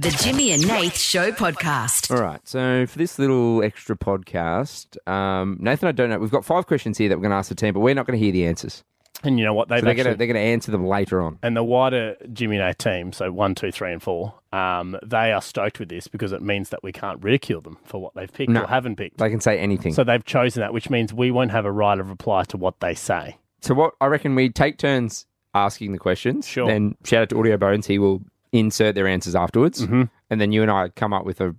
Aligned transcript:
The 0.00 0.10
Jimmy 0.22 0.50
and 0.52 0.66
Nath 0.66 0.96
Show 0.98 1.30
Podcast. 1.30 2.10
All 2.10 2.22
right. 2.22 2.40
So 2.48 2.86
for 2.86 2.96
this 2.96 3.18
little 3.18 3.62
extra 3.62 3.94
podcast, 3.94 4.96
um, 5.06 5.58
Nathan, 5.60 5.88
I 5.88 5.92
don't 5.92 6.08
know. 6.08 6.18
We've 6.18 6.30
got 6.30 6.42
five 6.42 6.66
questions 6.66 6.96
here 6.96 7.10
that 7.10 7.18
we're 7.18 7.22
going 7.24 7.32
to 7.32 7.36
ask 7.36 7.50
the 7.50 7.54
team, 7.54 7.74
but 7.74 7.80
we're 7.80 7.94
not 7.94 8.06
going 8.06 8.18
to 8.18 8.24
hear 8.24 8.32
the 8.32 8.46
answers. 8.46 8.82
And 9.22 9.38
you 9.38 9.44
know 9.44 9.52
what? 9.52 9.68
They've 9.68 9.80
So 9.80 9.84
they're 9.84 9.90
actually, 9.90 10.04
going 10.04 10.14
to 10.14 10.18
they're 10.18 10.26
going 10.28 10.42
to 10.42 10.52
answer 10.52 10.70
them 10.70 10.86
later 10.86 11.20
on. 11.20 11.38
and 11.42 11.54
the 11.54 11.62
wider 11.62 12.16
Jimmy 12.32 12.56
and 12.56 12.66
A 12.70 12.72
team, 12.72 13.12
so 13.12 13.30
one, 13.30 13.54
two, 13.54 13.70
three, 13.70 13.92
and 13.92 14.02
four, 14.02 14.32
um, 14.54 14.96
they 15.04 15.32
are 15.32 15.42
stoked 15.42 15.78
with 15.78 15.90
this 15.90 16.08
because 16.08 16.32
it 16.32 16.40
means 16.40 16.70
that 16.70 16.82
we 16.82 16.92
can't 16.92 17.22
ridicule 17.22 17.60
them 17.60 17.76
for 17.84 18.00
what 18.00 18.14
they've 18.14 18.32
picked 18.32 18.50
No. 18.50 18.62
or 18.62 18.68
haven't 18.68 18.96
picked. 18.96 19.18
They 19.18 19.28
can 19.28 19.40
say 19.42 19.58
anything. 19.58 19.92
so 19.92 20.02
they've 20.02 20.24
chosen 20.24 20.62
that, 20.62 20.72
which 20.72 20.88
means 20.88 21.12
we 21.12 21.30
won't 21.30 21.50
have 21.50 21.66
a 21.66 21.72
right 21.72 21.98
of 22.00 22.08
reply 22.08 22.44
to 22.44 22.56
what 22.56 22.80
they 22.80 22.94
say. 22.94 23.36
So 23.60 23.74
what 23.74 23.92
I 24.00 24.06
reckon 24.06 24.34
we 24.34 24.48
take 24.48 24.78
turns 24.78 25.26
asking 25.52 25.92
the 25.92 25.98
questions. 25.98 26.46
Sure. 26.48 26.66
Then 26.68 26.96
shout 27.04 27.22
out 27.22 27.28
to 27.30 27.38
Audio 27.38 27.58
Bones. 27.58 27.86
He 27.86 27.98
will 27.98 28.22
insert 28.52 28.94
their 28.94 29.06
answers 29.06 29.34
afterwards, 29.34 29.82
Mm-hmm. 29.82 30.02
and 30.30 30.40
then 30.40 30.52
you 30.52 30.62
and 30.62 30.70
I 30.70 30.88
come 30.90 31.12
up 31.12 31.24
with 31.24 31.40
a 31.40 31.54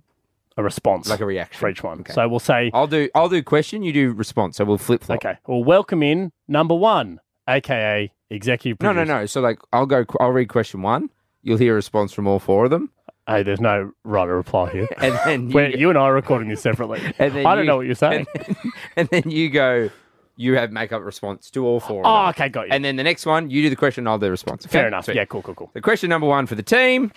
A 0.56 0.62
response, 0.62 1.08
like 1.08 1.20
a 1.20 1.26
reaction 1.26 1.58
for 1.58 1.68
each 1.68 1.82
one. 1.82 2.00
Okay. 2.00 2.12
So 2.12 2.28
we'll 2.28 2.38
say, 2.40 2.70
I'll 2.74 2.86
do 2.86 3.08
I'll 3.14 3.28
do 3.28 3.42
question. 3.42 3.82
You 3.82 3.92
do 3.92 4.12
response. 4.12 4.56
So 4.58 4.64
we'll 4.64 4.78
flip 4.78 5.02
flop. 5.02 5.24
okay, 5.24 5.38
well, 5.46 5.64
welcome 5.64 6.02
in 6.02 6.32
number 6.48 6.74
one, 6.74 7.20
aka 7.48 8.12
executive. 8.30 8.80
No, 8.82 8.92
no, 8.92 9.04
no. 9.04 9.26
So 9.26 9.40
like 9.40 9.58
I'll 9.72 9.86
go. 9.86 10.04
I'll 10.20 10.30
read 10.32 10.48
question 10.48 10.82
one. 10.82 11.08
You'll 11.42 11.58
hear 11.58 11.72
a 11.72 11.76
response 11.76 12.12
from 12.12 12.26
all 12.28 12.38
four 12.38 12.66
of 12.66 12.70
them, 12.70 12.90
Hey, 13.26 13.42
there's 13.42 13.60
no 13.60 13.90
right 14.04 14.28
of 14.28 14.36
reply 14.36 14.70
here. 14.70 14.88
and 14.98 15.18
then 15.24 15.48
you, 15.48 15.54
Where 15.54 15.70
you 15.76 15.88
and 15.88 15.98
I 15.98 16.02
are 16.02 16.14
recording 16.14 16.48
this 16.48 16.60
separately. 16.60 17.00
and 17.18 17.34
then 17.34 17.46
I 17.46 17.54
don't 17.56 17.64
you- 17.64 17.68
know 17.70 17.76
what 17.78 17.86
you're 17.86 17.94
saying. 17.96 18.26
And 18.36 18.44
then, 18.46 18.72
and 18.96 19.08
then 19.08 19.30
you 19.30 19.48
go. 19.50 19.90
You 20.36 20.54
have 20.56 20.72
make 20.72 20.92
up 20.92 21.02
a 21.02 21.04
response 21.04 21.50
to 21.50 21.66
all 21.66 21.78
four. 21.80 22.06
Oh, 22.06 22.08
of 22.08 22.36
them. 22.36 22.44
okay, 22.44 22.48
got 22.48 22.66
you. 22.68 22.72
And 22.72 22.84
then 22.84 22.96
the 22.96 23.02
next 23.02 23.26
one, 23.26 23.50
you 23.50 23.62
do 23.62 23.70
the 23.70 23.76
question. 23.76 24.06
I'll 24.06 24.18
do 24.18 24.26
the 24.26 24.30
response. 24.30 24.64
Okay? 24.64 24.72
Fair 24.72 24.88
enough. 24.88 25.04
Sweet. 25.04 25.16
Yeah, 25.16 25.24
cool, 25.26 25.42
cool, 25.42 25.54
cool. 25.54 25.70
The 25.74 25.80
question 25.80 26.08
number 26.10 26.26
one 26.26 26.46
for 26.46 26.54
the 26.54 26.62
team. 26.62 27.12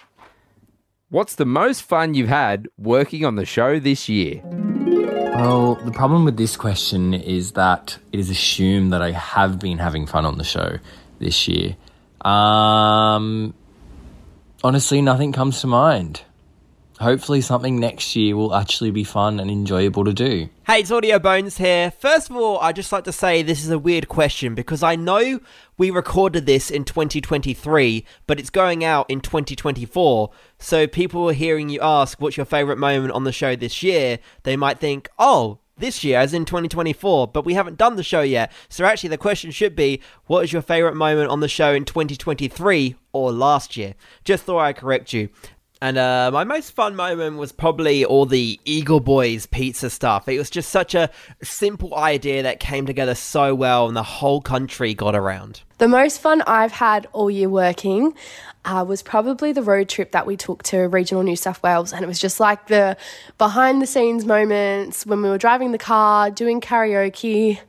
What's 1.09 1.35
the 1.35 1.45
most 1.45 1.83
fun 1.83 2.13
you've 2.13 2.27
had 2.29 2.67
working 2.77 3.23
on 3.25 3.35
the 3.35 3.45
show 3.45 3.79
this 3.79 4.09
year? 4.09 4.41
Well, 4.44 5.75
the 5.75 5.91
problem 5.91 6.25
with 6.25 6.38
this 6.38 6.57
question 6.57 7.13
is 7.13 7.53
that 7.53 7.97
it 8.11 8.19
is 8.19 8.30
assumed 8.30 8.91
that 8.94 9.02
I 9.02 9.11
have 9.11 9.59
been 9.59 9.77
having 9.77 10.07
fun 10.07 10.25
on 10.25 10.38
the 10.38 10.44
show 10.44 10.79
this 11.19 11.47
year. 11.47 11.75
Um, 12.22 13.53
honestly, 14.63 15.02
nothing 15.02 15.31
comes 15.31 15.61
to 15.61 15.67
mind. 15.67 16.22
Hopefully, 16.99 17.41
something 17.41 17.79
next 17.79 18.15
year 18.15 18.35
will 18.38 18.55
actually 18.55 18.91
be 18.91 19.03
fun 19.03 19.39
and 19.39 19.51
enjoyable 19.51 20.05
to 20.05 20.13
do. 20.13 20.49
Hey, 20.65 20.79
it's 20.79 20.91
Audio 20.91 21.19
Bones 21.19 21.57
here. 21.57 21.91
First 21.91 22.29
of 22.29 22.38
all, 22.38 22.57
I'd 22.59 22.77
just 22.77 22.91
like 22.91 23.03
to 23.03 23.11
say 23.11 23.41
this 23.41 23.63
is 23.63 23.69
a 23.69 23.77
weird 23.77 24.07
question 24.07 24.55
because 24.55 24.81
I 24.81 24.95
know 24.95 25.41
we 25.77 25.91
recorded 25.91 26.45
this 26.45 26.71
in 26.71 26.85
2023, 26.85 28.05
but 28.27 28.39
it's 28.39 28.49
going 28.49 28.83
out 28.83 29.09
in 29.09 29.19
2024. 29.19 30.31
So 30.57 30.88
people 30.88 31.29
are 31.29 31.33
hearing 31.33 31.67
you 31.67 31.81
ask, 31.81 32.21
what's 32.21 32.38
your 32.38 32.45
favourite 32.45 32.77
moment 32.77 33.11
on 33.11 33.25
the 33.25 33.33
show 33.33 33.55
this 33.55 33.83
year? 33.83 34.19
They 34.43 34.55
might 34.55 34.79
think, 34.79 35.09
oh, 35.19 35.59
this 35.77 36.03
year, 36.03 36.19
as 36.19 36.33
in 36.33 36.45
2024, 36.45 37.27
but 37.27 37.45
we 37.45 37.53
haven't 37.53 37.77
done 37.77 37.97
the 37.97 38.03
show 38.03 38.21
yet. 38.21 38.51
So 38.69 38.85
actually, 38.85 39.09
the 39.09 39.17
question 39.17 39.51
should 39.51 39.75
be, 39.75 40.01
what 40.25 40.45
is 40.45 40.53
your 40.53 40.61
favourite 40.61 40.95
moment 40.95 41.29
on 41.29 41.41
the 41.41 41.49
show 41.49 41.73
in 41.73 41.83
2023 41.83 42.95
or 43.11 43.31
last 43.31 43.75
year? 43.75 43.95
Just 44.23 44.45
thought 44.45 44.59
I'd 44.59 44.77
correct 44.77 45.11
you. 45.11 45.29
And 45.81 45.98
uh, 45.98 46.31
my 46.31 46.44
most 46.45 46.72
fun 46.72 46.95
moment 46.95 47.38
was 47.38 47.52
probably 47.52 48.06
all 48.06 48.26
the 48.26 48.59
Eagle 48.66 49.02
Boys 49.02 49.45
pizza 49.45 49.90
stuff. 49.90 50.28
It 50.30 50.38
was 50.38 50.50
just 50.50 50.70
such 50.70 50.95
a 50.95 51.09
simple 51.44 51.95
idea 51.95 52.44
that 52.44 52.59
came 52.59 52.86
together 52.86 53.14
so 53.14 53.54
well, 53.54 53.88
and 53.88 53.96
the 53.96 54.03
whole 54.03 54.42
country 54.42 54.94
got 54.94 55.16
around. 55.16 55.62
The 55.78 55.90
most 55.90 56.22
fun 56.22 56.42
I've 56.48 56.72
had 56.72 57.08
all 57.12 57.30
year 57.30 57.50
working 57.50 58.14
uh, 58.64 58.86
was 58.88 59.03
probably 59.03 59.52
the 59.52 59.62
road 59.62 59.90
trip 59.90 60.12
that 60.14 60.26
we 60.26 60.38
took 60.38 60.64
to 60.64 60.88
regional 60.88 61.23
New 61.23 61.36
South 61.36 61.62
Wales. 61.62 61.92
And 61.92 62.03
it 62.03 62.08
was 62.08 62.20
just 62.20 62.40
like 62.40 62.68
the 62.68 62.96
behind 63.38 63.81
the 63.81 63.86
scenes 63.86 64.26
moments 64.26 65.06
when 65.06 65.22
we 65.22 65.30
were 65.30 65.38
driving 65.38 65.73
the 65.73 65.78
car, 65.78 66.31
doing 66.31 66.62
karaoke. 66.62 67.59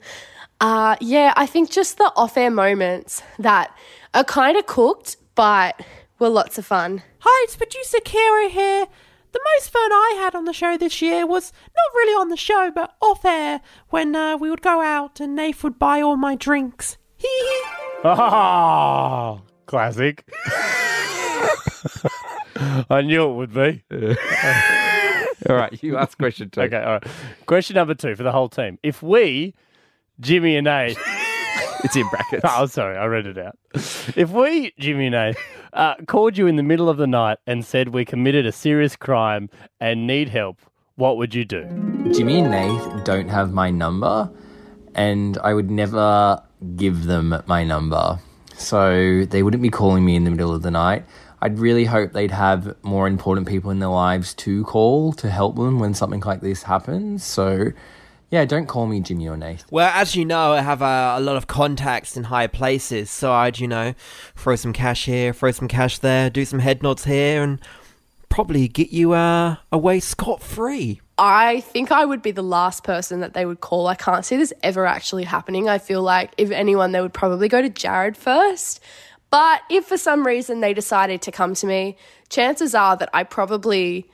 Uh, 0.61 0.97
yeah, 1.01 1.35
I 1.37 1.47
think 1.47 1.71
just 1.71 1.99
the 1.99 2.13
off 2.17 2.37
air 2.37 2.51
moments 2.51 3.23
that 3.41 3.77
are 4.15 4.25
kind 4.25 4.57
of 4.57 4.67
cooked, 4.67 5.17
but 5.35 5.79
were 6.19 6.29
lots 6.29 6.59
of 6.59 6.67
fun. 6.67 7.03
Hi, 7.21 7.45
it's 7.45 7.57
producer 7.57 7.99
Kira 7.99 8.51
here. 8.51 8.87
The 9.33 9.41
most 9.55 9.71
fun 9.71 9.93
I 9.93 10.15
had 10.19 10.35
on 10.35 10.47
the 10.47 10.53
show 10.53 10.79
this 10.79 11.03
year 11.03 11.27
was 11.27 11.53
not 11.77 11.95
really 11.95 12.19
on 12.19 12.29
the 12.31 12.37
show, 12.37 12.71
but 12.75 12.95
off 13.03 13.25
air 13.25 13.61
when 13.91 14.17
uh, 14.17 14.37
we 14.39 14.49
would 14.49 14.63
go 14.63 14.81
out 14.81 15.21
and 15.21 15.35
Nath 15.37 15.63
would 15.63 15.79
buy 15.79 16.01
all 16.01 16.17
my 16.17 16.37
drinks. 16.37 16.97
Hee 17.17 17.29
hee. 17.29 17.65
Oh, 18.05 19.43
classic. 19.67 20.27
I 22.89 23.03
knew 23.03 23.29
it 23.29 23.35
would 23.35 23.53
be. 23.53 23.85
All 25.49 25.55
right, 25.55 25.83
you 25.83 25.99
ask 25.99 26.17
question 26.17 26.49
two. 26.51 26.63
Okay, 26.63 26.79
all 26.79 26.95
right. 26.95 27.07
Question 27.45 27.75
number 27.75 27.95
two 27.95 28.17
for 28.17 28.23
the 28.23 28.33
whole 28.33 28.49
team. 28.49 28.79
If 28.83 29.03
we, 29.03 29.55
Jimmy 30.19 30.57
and 30.57 30.65
Nate, 30.65 30.97
It's 31.85 31.97
in 31.97 32.09
brackets. 32.09 32.43
oh, 32.45 32.67
sorry, 32.67 32.97
I 32.97 33.07
read 33.07 33.27
it 33.27 33.39
out. 33.39 33.59
If 33.75 34.31
we, 34.31 34.73
Jimmy 34.79 35.07
and 35.07 35.13
Nate, 35.13 35.37
uh, 35.73 35.95
called 36.07 36.39
you 36.39 36.47
in 36.47 36.57
the 36.57 36.63
middle 36.63 36.89
of 36.89 36.97
the 36.97 37.07
night 37.07 37.39
and 37.47 37.65
said 37.65 37.89
we 37.89 38.05
committed 38.05 38.47
a 38.47 38.53
serious 38.53 38.97
crime 38.97 39.51
and 39.81 40.07
need 40.07 40.29
help, 40.29 40.59
what 40.97 41.17
would 41.19 41.35
you 41.35 41.45
do? 41.45 41.65
Jimmy 42.13 42.39
and 42.39 42.51
Nath 42.51 43.05
don't 43.05 43.29
have 43.29 43.53
my 43.53 43.71
number, 43.71 44.31
and 44.95 45.37
I 45.39 45.53
would 45.53 45.71
never 45.71 46.43
give 46.77 47.05
them 47.05 47.43
my 47.47 47.65
number. 47.65 48.19
So 48.57 49.27
they 49.27 49.43
wouldn't 49.43 49.63
be 49.63 49.69
calling 49.69 50.05
me 50.05 50.17
in 50.17 50.25
the 50.25 50.31
middle 50.31 50.55
of 50.55 50.63
the 50.63 50.71
night. 50.71 51.05
I'd 51.43 51.59
really 51.59 51.85
hope 51.85 52.13
they'd 52.13 52.31
have 52.31 52.75
more 52.83 53.07
important 53.07 53.47
people 53.47 53.71
in 53.71 53.79
their 53.79 53.91
lives 53.91 54.33
to 54.35 54.65
call 54.65 55.13
to 55.15 55.31
help 55.31 55.57
them 55.57 55.79
when 55.79 55.93
something 55.93 56.21
like 56.21 56.41
this 56.41 56.63
happens. 56.63 57.23
So, 57.23 57.73
yeah, 58.31 58.45
don't 58.45 58.67
call 58.67 58.87
me 58.87 59.01
Jimmy 59.01 59.29
or 59.29 59.37
Nate. 59.37 59.65
Well, 59.71 59.91
as 59.95 60.17
you 60.17 60.25
know, 60.25 60.53
I 60.53 60.61
have 60.61 60.83
uh, 60.83 61.15
a 61.17 61.21
lot 61.21 61.37
of 61.37 61.47
contacts 61.47 62.17
in 62.17 62.25
high 62.25 62.49
places, 62.49 63.11
so 63.11 63.33
I'd, 63.33 63.59
you 63.59 63.69
know, 63.69 63.95
throw 64.35 64.57
some 64.57 64.73
cash 64.73 65.05
here, 65.05 65.33
throw 65.33 65.53
some 65.53 65.69
cash 65.69 65.99
there, 65.99 66.29
do 66.29 66.45
some 66.45 66.59
head 66.59 66.83
nods 66.83 67.05
here, 67.05 67.43
and 67.43 67.61
probably 68.29 68.69
get 68.69 68.91
you 68.91 69.13
uh, 69.13 69.57
away 69.71 70.01
scot 70.01 70.43
free. 70.43 71.01
I 71.19 71.61
think 71.61 71.91
I 71.93 72.05
would 72.05 72.21
be 72.21 72.33
the 72.33 72.43
last 72.43 72.85
person 72.85 73.21
that 73.21 73.33
they 73.33 73.47
would 73.47 73.61
call. 73.61 73.87
I 73.87 73.95
can't 73.95 74.25
see 74.25 74.37
this 74.37 74.53
ever 74.63 74.85
actually 74.85 75.25
happening. 75.25 75.69
I 75.69 75.79
feel 75.79 76.03
like 76.03 76.33
if 76.37 76.51
anyone, 76.51 76.93
they 76.93 77.01
would 77.01 77.15
probably 77.15 77.49
go 77.49 77.63
to 77.63 77.71
Jared 77.71 78.17
first. 78.17 78.81
But 79.31 79.63
if 79.71 79.87
for 79.87 79.97
some 79.97 80.27
reason 80.27 80.61
they 80.61 80.75
decided 80.75 81.23
to 81.23 81.33
come 81.33 81.55
to 81.55 81.67
me, 81.67 81.97
chances 82.29 82.75
are 82.75 82.97
that 82.97 83.09
I 83.15 83.23
probably 83.25 84.11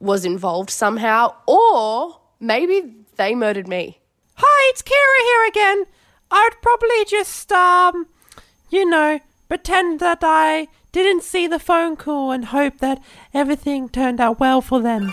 was 0.00 0.24
involved 0.24 0.70
somehow, 0.70 1.34
or 1.46 2.20
maybe 2.40 2.97
they 3.18 3.34
murdered 3.34 3.68
me. 3.68 4.00
Hi, 4.36 4.70
it's 4.70 4.82
Kira 4.82 5.22
here 5.22 5.48
again. 5.48 5.84
I 6.30 6.44
would 6.44 6.62
probably 6.62 7.04
just, 7.04 7.52
um, 7.52 8.06
you 8.70 8.88
know, 8.88 9.20
pretend 9.48 10.00
that 10.00 10.20
I 10.22 10.68
didn't 10.92 11.22
see 11.22 11.46
the 11.46 11.58
phone 11.58 11.96
call 11.96 12.30
and 12.32 12.46
hope 12.46 12.78
that 12.78 13.02
everything 13.34 13.88
turned 13.88 14.20
out 14.20 14.40
well 14.40 14.62
for 14.62 14.80
them. 14.80 15.12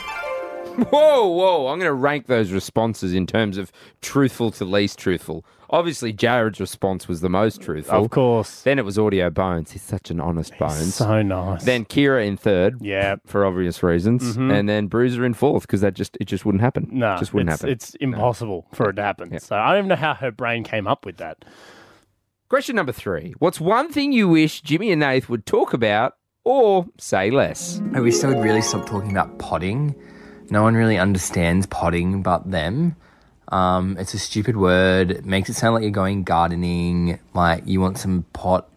Whoa, 0.90 1.28
whoa. 1.28 1.68
I'm 1.68 1.80
going 1.80 1.90
to 1.90 1.94
rank 1.94 2.28
those 2.28 2.52
responses 2.52 3.14
in 3.14 3.28
terms 3.28 3.58
of 3.58 3.72
truthful 4.02 4.52
to 4.52 4.66
least 4.66 5.00
truthful. 5.00 5.46
Obviously, 5.70 6.14
Jared's 6.14 6.60
response 6.60 7.08
was 7.08 7.22
the 7.22 7.30
most 7.30 7.62
truthful. 7.62 8.04
Of 8.04 8.12
course. 8.12 8.62
Then 8.62 8.78
it 8.78 8.86
was 8.86 9.00
Audio 9.00 9.30
Bones. 9.30 9.72
He's 9.72 9.82
such 9.82 10.12
an 10.12 10.20
honest 10.20 10.58
Bones. 10.58 10.96
So 10.96 11.22
nice. 11.22 11.64
then 11.64 11.86
Kira 11.86 12.26
in 12.26 12.38
third. 12.38 12.82
Yeah. 12.82 13.16
For 13.26 13.46
obvious 13.46 13.82
reasons. 13.82 14.24
Mm-hmm. 14.24 14.52
And 14.52 14.70
then 14.70 14.88
Bruiser 14.88 15.26
in 15.26 15.34
fourth 15.34 15.64
because 15.64 15.82
that 15.82 15.94
just 15.94 16.18
it 16.20 16.26
just 16.26 16.46
wouldn't 16.46 16.62
happen. 16.62 16.90
no, 16.92 17.18
just 17.18 17.34
wouldn't 17.34 17.52
it's, 17.52 17.62
happen. 17.62 17.74
It's 17.74 17.96
impossible 17.96 18.68
for 18.74 18.90
it 18.90 18.94
to 18.94 19.02
happen. 19.02 19.40
So 19.40 19.56
I 19.56 19.70
don't 19.70 19.86
even 19.86 19.90
know 19.90 19.96
how 19.96 20.14
her 20.14 20.32
brain 20.32 20.64
came 20.64 20.88
up 20.88 21.06
with 21.06 21.18
that. 21.18 21.44
Question 22.48 22.76
number 22.76 22.92
three. 22.92 23.34
What's 23.40 23.60
one 23.60 23.92
thing 23.92 24.12
you 24.12 24.30
wish 24.30 24.62
Jimmy 24.62 24.92
and 24.92 25.00
Nath 25.00 25.30
would 25.30 25.46
talk 25.46 25.74
about 25.74 26.14
or 26.44 26.86
say 27.00 27.32
less? 27.32 27.82
I 27.96 28.00
wish 28.00 28.20
they 28.20 28.28
would 28.28 28.44
really 28.44 28.62
stop 28.62 28.86
talking 28.86 29.10
about 29.10 29.40
potting. 29.40 29.96
No 30.50 30.64
one 30.64 30.76
really 30.76 30.98
understands 30.98 31.66
potting 31.66 32.22
but 32.22 32.50
them. 32.50 32.96
Um, 33.48 33.98
it's 34.00 34.14
a 34.14 34.20
stupid 34.20 34.58
word. 34.58 35.12
It 35.12 35.26
makes 35.26 35.50
it 35.50 35.54
sound 35.54 35.76
like 35.76 35.84
you're 35.84 35.92
going 35.92 36.24
gardening, 36.24 37.20
like 37.34 37.64
you 37.66 37.80
want 37.80 37.98
some 37.98 38.24
pot 38.34 38.70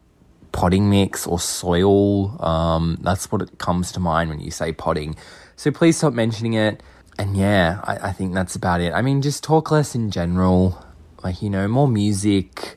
potting 0.52 0.90
mix 0.90 1.26
or 1.26 1.38
soil. 1.38 2.42
Um, 2.44 2.98
that's 3.00 3.30
what 3.30 3.42
it 3.42 3.58
comes 3.58 3.92
to 3.92 4.00
mind 4.00 4.30
when 4.30 4.40
you 4.40 4.50
say 4.50 4.72
potting. 4.72 5.16
So 5.56 5.70
please 5.70 5.96
stop 5.96 6.12
mentioning 6.12 6.54
it. 6.54 6.82
And 7.18 7.36
yeah, 7.36 7.80
I, 7.84 8.08
I 8.08 8.12
think 8.12 8.34
that's 8.34 8.54
about 8.54 8.80
it. 8.80 8.92
I 8.92 9.02
mean, 9.02 9.22
just 9.22 9.42
talk 9.42 9.70
less 9.70 9.94
in 9.94 10.10
general. 10.10 10.84
Like, 11.24 11.42
you 11.42 11.50
know, 11.50 11.66
more 11.66 11.88
music, 11.88 12.76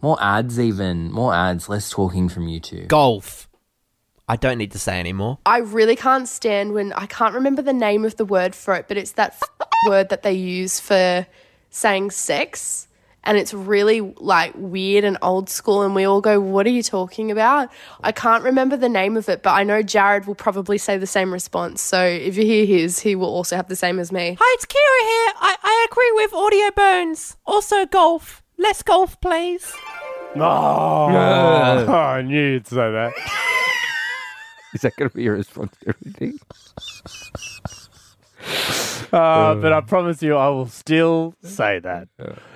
more 0.00 0.16
ads, 0.22 0.58
even. 0.58 1.12
More 1.12 1.34
ads, 1.34 1.68
less 1.68 1.90
talking 1.90 2.28
from 2.28 2.48
you 2.48 2.58
two. 2.58 2.86
Golf. 2.86 3.45
I 4.28 4.36
don't 4.36 4.58
need 4.58 4.72
to 4.72 4.78
say 4.78 4.98
anymore. 4.98 5.38
I 5.46 5.58
really 5.58 5.94
can't 5.96 6.28
stand 6.28 6.72
when 6.72 6.92
I 6.94 7.06
can't 7.06 7.34
remember 7.34 7.62
the 7.62 7.72
name 7.72 8.04
of 8.04 8.16
the 8.16 8.24
word 8.24 8.54
for 8.54 8.74
it, 8.74 8.86
but 8.88 8.96
it's 8.96 9.12
that 9.12 9.34
f- 9.40 9.68
word 9.88 10.08
that 10.08 10.22
they 10.22 10.32
use 10.32 10.80
for 10.80 11.26
saying 11.70 12.10
sex. 12.10 12.88
and 13.22 13.36
it's 13.36 13.52
really 13.52 14.00
like 14.18 14.52
weird 14.56 15.02
and 15.04 15.18
old 15.20 15.48
school. 15.50 15.82
And 15.82 15.94
we 15.96 16.04
all 16.04 16.20
go, 16.20 16.40
What 16.40 16.64
are 16.66 16.70
you 16.70 16.82
talking 16.82 17.30
about? 17.32 17.70
I 18.02 18.12
can't 18.12 18.42
remember 18.44 18.76
the 18.76 18.88
name 18.88 19.16
of 19.16 19.28
it, 19.28 19.42
but 19.42 19.50
I 19.50 19.62
know 19.64 19.82
Jared 19.82 20.26
will 20.26 20.34
probably 20.36 20.78
say 20.78 20.96
the 20.96 21.06
same 21.08 21.32
response. 21.32 21.80
So 21.82 22.02
if 22.04 22.36
you 22.36 22.44
hear 22.44 22.64
his, 22.66 23.00
he 23.00 23.14
will 23.16 23.28
also 23.28 23.56
have 23.56 23.68
the 23.68 23.76
same 23.76 23.98
as 23.98 24.10
me. 24.12 24.36
Hi, 24.40 24.54
it's 24.54 24.66
Kira 24.66 24.74
here. 24.76 25.34
I, 25.40 25.56
I 25.62 25.86
agree 25.90 26.12
with 26.14 26.32
Audio 26.34 26.70
Bones. 26.70 27.36
Also, 27.46 27.84
golf. 27.86 28.42
Less 28.58 28.82
golf, 28.82 29.20
please. 29.20 29.72
Oh, 30.36 30.40
I 31.88 32.22
knew 32.22 32.52
you'd 32.52 32.66
say 32.66 32.76
that. 32.76 33.12
Is 34.76 34.82
that 34.82 34.94
going 34.96 35.08
to 35.10 35.16
be 35.16 35.22
your 35.22 35.36
response 35.36 35.72
to 35.80 35.88
everything? 35.88 36.38
Uh, 39.10 39.54
but 39.54 39.72
I 39.72 39.80
promise 39.80 40.22
you, 40.22 40.36
I 40.36 40.48
will 40.50 40.66
still 40.68 41.34
say 41.42 41.78
that. 41.78 42.08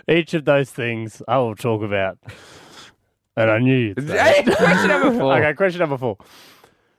Each 0.06 0.34
of 0.34 0.44
those 0.44 0.70
things 0.70 1.22
I 1.26 1.38
will 1.38 1.56
talk 1.56 1.82
about. 1.82 2.18
And 3.38 3.50
I 3.50 3.58
knew 3.58 3.74
you'd 3.74 4.06
say 4.06 4.18
Hey, 4.18 4.42
it. 4.46 4.56
question 4.58 4.88
number 4.88 5.10
four. 5.18 5.34
Okay, 5.38 5.54
question 5.54 5.78
number 5.78 5.96
four. 5.96 6.18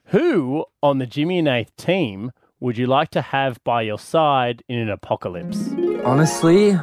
Who 0.05 0.65
on 0.81 0.97
the 0.97 1.05
Jimmy 1.05 1.37
and 1.37 1.45
Nath 1.45 1.75
team 1.75 2.31
would 2.59 2.79
you 2.79 2.87
like 2.87 3.11
to 3.11 3.21
have 3.21 3.63
by 3.63 3.83
your 3.83 3.99
side 3.99 4.63
in 4.67 4.79
an 4.79 4.89
apocalypse? 4.89 5.69
Honestly, 6.03 6.75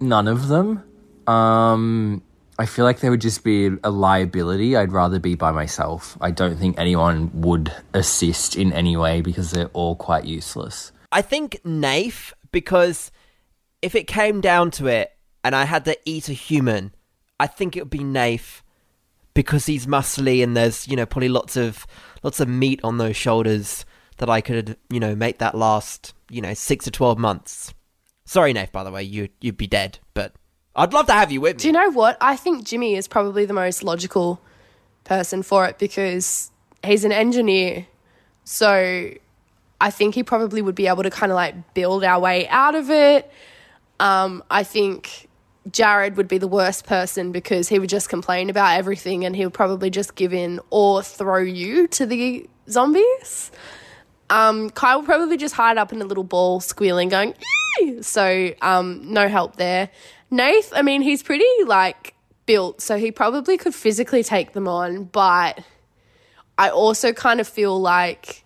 none 0.00 0.28
of 0.28 0.46
them. 0.46 0.84
Um, 1.26 2.22
I 2.58 2.66
feel 2.66 2.84
like 2.84 3.00
they 3.00 3.10
would 3.10 3.20
just 3.20 3.42
be 3.42 3.70
a 3.82 3.90
liability. 3.90 4.76
I'd 4.76 4.92
rather 4.92 5.18
be 5.18 5.34
by 5.34 5.50
myself. 5.50 6.16
I 6.20 6.30
don't 6.30 6.56
think 6.56 6.78
anyone 6.78 7.30
would 7.34 7.72
assist 7.92 8.56
in 8.56 8.72
any 8.72 8.96
way 8.96 9.20
because 9.22 9.50
they're 9.50 9.70
all 9.72 9.96
quite 9.96 10.24
useless. 10.24 10.92
I 11.10 11.22
think 11.22 11.60
Nafe 11.64 12.32
because 12.52 13.10
if 13.82 13.94
it 13.94 14.06
came 14.06 14.40
down 14.40 14.70
to 14.72 14.86
it 14.86 15.10
and 15.42 15.54
I 15.54 15.64
had 15.64 15.84
to 15.86 15.98
eat 16.04 16.28
a 16.28 16.32
human, 16.32 16.94
I 17.40 17.46
think 17.48 17.76
it 17.76 17.82
would 17.82 17.90
be 17.90 17.98
Nafe 17.98 18.62
because 19.34 19.66
he's 19.66 19.86
muscly 19.86 20.42
and 20.42 20.56
there's 20.56 20.86
you 20.86 20.96
know 20.96 21.06
probably 21.06 21.28
lots 21.28 21.56
of 21.56 21.86
lots 22.22 22.38
of 22.38 22.48
meat 22.48 22.80
on 22.84 22.98
those 22.98 23.16
shoulders 23.16 23.84
that 24.18 24.30
I 24.30 24.40
could 24.40 24.76
you 24.90 25.00
know 25.00 25.16
make 25.16 25.38
that 25.38 25.56
last 25.56 26.14
you 26.30 26.40
know 26.40 26.54
six 26.54 26.84
to 26.84 26.90
twelve 26.92 27.18
months. 27.18 27.74
Sorry, 28.24 28.54
Nafe. 28.54 28.72
By 28.72 28.84
the 28.84 28.92
way, 28.92 29.02
you 29.02 29.28
you'd 29.40 29.56
be 29.56 29.66
dead, 29.66 29.98
but 30.14 30.34
I'd 30.76 30.92
love 30.92 31.06
to 31.06 31.12
have 31.12 31.30
you 31.30 31.40
with 31.40 31.56
me. 31.56 31.60
Do 31.60 31.68
you 31.68 31.72
know 31.72 31.90
what? 31.90 32.16
I 32.20 32.36
think 32.36 32.64
Jimmy 32.64 32.94
is 32.96 33.06
probably 33.06 33.44
the 33.44 33.52
most 33.52 33.82
logical 33.82 34.40
person 35.04 35.42
for 35.42 35.66
it 35.66 35.78
because 35.78 36.50
he's 36.84 37.04
an 37.04 37.12
engineer. 37.12 37.86
So 38.44 39.10
I 39.80 39.90
think 39.90 40.14
he 40.14 40.22
probably 40.22 40.62
would 40.62 40.74
be 40.74 40.86
able 40.88 41.02
to 41.02 41.10
kind 41.10 41.30
of 41.30 41.36
like 41.36 41.74
build 41.74 42.04
our 42.04 42.18
way 42.18 42.48
out 42.48 42.74
of 42.74 42.90
it. 42.90 43.30
Um, 44.00 44.42
I 44.50 44.64
think 44.64 45.28
Jared 45.70 46.16
would 46.16 46.28
be 46.28 46.38
the 46.38 46.48
worst 46.48 46.86
person 46.86 47.32
because 47.32 47.68
he 47.68 47.78
would 47.78 47.88
just 47.88 48.08
complain 48.08 48.50
about 48.50 48.76
everything 48.76 49.24
and 49.24 49.36
he 49.36 49.44
would 49.44 49.54
probably 49.54 49.90
just 49.90 50.14
give 50.14 50.34
in 50.34 50.60
or 50.70 51.02
throw 51.02 51.38
you 51.38 51.86
to 51.88 52.06
the 52.06 52.48
zombies. 52.68 53.52
Um, 54.28 54.70
Kyle 54.70 54.98
would 54.98 55.06
probably 55.06 55.36
just 55.36 55.54
hide 55.54 55.78
up 55.78 55.92
in 55.92 56.02
a 56.02 56.04
little 56.04 56.24
ball, 56.24 56.60
squealing, 56.60 57.08
going! 57.08 57.34
So 58.00 58.52
um, 58.62 59.12
no 59.12 59.28
help 59.28 59.56
there. 59.56 59.90
Nath, 60.30 60.72
I 60.74 60.82
mean, 60.82 61.02
he's 61.02 61.22
pretty 61.22 61.44
like 61.66 62.14
built, 62.46 62.80
so 62.80 62.96
he 62.96 63.10
probably 63.10 63.56
could 63.56 63.74
physically 63.74 64.22
take 64.22 64.52
them 64.52 64.68
on, 64.68 65.04
but 65.04 65.64
I 66.58 66.70
also 66.70 67.12
kind 67.12 67.40
of 67.40 67.48
feel 67.48 67.80
like 67.80 68.44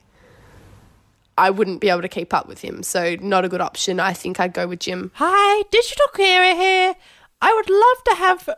I 1.37 1.51
wouldn't 1.51 1.81
be 1.81 1.89
able 1.89 2.03
to 2.03 2.09
keep 2.09 2.35
up 2.35 2.49
with 2.49 2.61
him, 2.61 2.83
so 2.83 3.17
not 3.21 3.45
a 3.45 3.49
good 3.49 3.61
option. 3.61 4.01
I 4.01 4.13
think 4.13 4.41
I'd 4.41 4.53
go 4.53 4.67
with 4.67 4.81
Jim. 4.81 5.13
Hi, 5.15 5.63
Digital 5.71 6.07
Kira 6.15 6.55
here. 6.55 6.95
I 7.41 7.55
would 7.55 7.71
love 7.71 8.05
to 8.07 8.15
have 8.17 8.49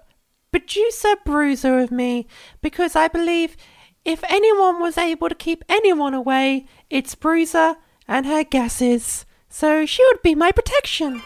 producer 0.51 1.15
Bruiser 1.25 1.77
with 1.77 1.91
me 1.91 2.27
because 2.63 2.97
I 2.97 3.09
believe 3.09 3.57
if 4.05 4.25
anyone 4.29 4.81
was 4.81 4.97
able 4.97 5.29
to 5.29 5.35
keep 5.35 5.65
anyone 5.69 6.15
away, 6.15 6.67
it's 6.89 7.15
Bruiser 7.15 7.77
and 8.09 8.27
her 8.27 8.45
gases. 8.45 9.27
So 9.51 9.85
she 9.85 10.05
would 10.07 10.23
be 10.23 10.35
my 10.35 10.53
protection. 10.53 11.19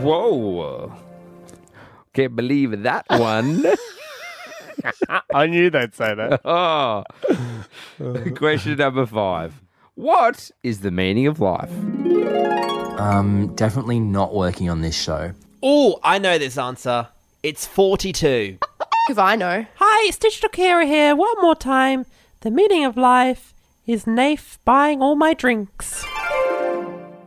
Whoa. 0.00 0.92
Can't 2.14 2.34
believe 2.34 2.82
that 2.82 3.04
one. 3.08 3.64
I 5.34 5.46
knew 5.46 5.70
they'd 5.70 5.94
say 5.94 6.14
that. 6.14 6.40
oh. 6.44 7.04
Question 8.34 8.76
number 8.78 9.06
five. 9.06 9.60
What 9.94 10.50
is 10.62 10.80
the 10.80 10.90
meaning 10.90 11.26
of 11.26 11.40
life? 11.40 11.70
Um, 12.98 13.54
definitely 13.54 14.00
not 14.00 14.34
working 14.34 14.70
on 14.70 14.80
this 14.80 15.00
show. 15.00 15.32
Oh, 15.62 15.98
I 16.02 16.18
know 16.18 16.38
this 16.38 16.58
answer. 16.58 17.08
It's 17.42 17.66
forty-two. 17.66 18.58
If 19.08 19.18
I 19.18 19.36
know. 19.36 19.66
Hi, 19.76 20.08
it's 20.08 20.18
Digital 20.18 20.48
Kira 20.48 20.86
here. 20.86 21.14
One 21.14 21.34
more 21.40 21.54
time. 21.54 22.06
The 22.40 22.50
meaning 22.50 22.84
of 22.84 22.96
life 22.96 23.54
is 23.86 24.04
Nafe 24.04 24.58
buying 24.64 25.00
all 25.00 25.16
my 25.16 25.32
drinks. 25.34 26.04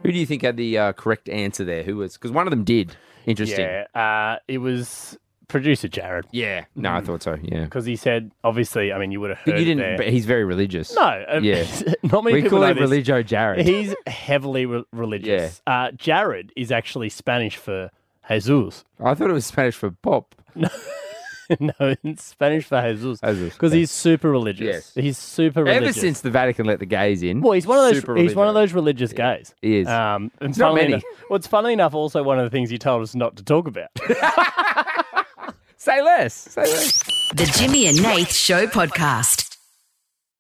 Who 0.04 0.12
do 0.12 0.18
you 0.18 0.26
think 0.26 0.42
had 0.44 0.58
the 0.58 0.78
uh, 0.78 0.94
correct 0.94 1.28
answer 1.30 1.64
there? 1.66 1.84
Who 1.84 1.98
was? 1.98 2.14
Because 2.14 2.32
one 2.32 2.48
of 2.48 2.52
them 2.52 2.64
did. 2.64 2.96
Interesting. 3.26 3.60
Yeah, 3.60 3.86
uh, 3.94 4.40
it 4.48 4.60
was 4.60 5.18
producer 5.50 5.88
Jared 5.88 6.26
Yeah. 6.32 6.66
No, 6.76 6.92
I 6.94 7.02
thought 7.02 7.24
so. 7.24 7.38
Yeah. 7.42 7.64
because 7.64 7.84
he 7.86 7.96
said, 7.96 8.32
obviously, 8.44 8.94
I 8.94 9.00
mean, 9.00 9.12
you 9.12 9.20
would 9.20 9.32
have 9.32 9.40
heard 9.40 9.52
But 9.54 9.60
you 9.60 9.66
didn't. 9.66 9.80
there- 9.80 9.98
But 9.98 10.10
he's 10.10 10.26
very 10.26 10.46
religious. 10.46 10.94
No, 10.96 11.26
um, 11.28 11.44
Yeah. 11.44 11.66
not 12.04 12.24
many 12.24 12.36
we 12.36 12.42
people 12.44 12.58
call 12.60 12.62
know 12.62 12.72
him 12.72 12.78
this. 12.78 12.82
Religio 12.90 13.24
Jared. 13.24 13.66
He's 13.66 13.96
heavily 14.08 14.66
re- 14.68 14.84
religious. 14.94 15.62
Uh, 15.68 15.92
Jared 15.92 16.54
is 16.56 16.72
actually 16.72 17.10
Spanish 17.10 17.58
for 17.58 17.90
Jesus. 18.30 18.84
I 19.04 19.16
thought 19.16 19.30
it 19.30 19.34
was 19.34 19.46
Spanish 19.48 19.76
for 19.76 19.90
pop. 19.92 20.36
no, 21.60 21.74
it's 22.04 22.24
Spanish 22.24 22.66
for 22.66 22.82
Jesus. 22.92 23.20
Jesus, 23.20 23.54
Because 23.54 23.74
he's 23.74 23.92
super 23.92 24.30
religious. 24.30 24.66
Yes. 24.66 24.92
He's 24.94 25.18
super 25.18 25.64
religious. 25.64 25.90
Ever 25.90 25.94
since 25.94 26.22
the 26.22 26.30
Vatican 26.30 26.66
let 26.66 26.80
the 26.80 26.86
gays 26.86 27.24
in. 27.24 27.42
Well, 27.42 27.54
he's 27.54 27.66
one 27.66 27.80
of 27.80 27.86
those. 27.86 28.00
super 28.02 28.16
He's 28.16 28.36
one 28.36 28.48
of 28.48 28.54
those 28.54 28.74
religious 28.74 29.14
gays. 29.14 29.56
He 29.62 29.78
is. 29.78 29.88
Um, 29.88 30.32
and 30.40 30.58
not 30.58 30.68
funnily 30.68 30.82
many. 30.82 30.94
Enough, 30.94 31.04
well, 31.30 31.38
it's 31.38 31.48
funny 31.48 31.74
enough. 31.74 31.94
Also, 31.94 32.22
one 32.24 32.38
of 32.38 32.44
the 32.46 32.50
things 32.50 32.70
he 32.70 32.78
told 32.78 33.02
us 33.02 33.16
not 33.16 33.36
to 33.38 33.44
talk 33.44 33.68
about. 33.68 33.90
Say 35.78 36.02
less. 36.02 36.34
Say 36.34 36.62
less. 36.62 37.04
The 37.34 37.46
Jimmy 37.58 37.88
and 37.88 38.02
Nath 38.02 38.34
Show 38.34 38.68
Podcast. 38.68 39.49